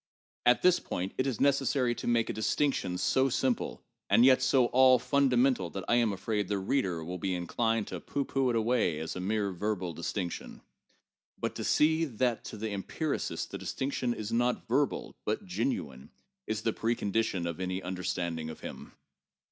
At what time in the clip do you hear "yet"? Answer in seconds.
4.25-4.41